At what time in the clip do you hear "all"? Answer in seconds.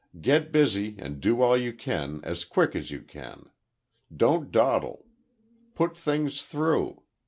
1.43-1.55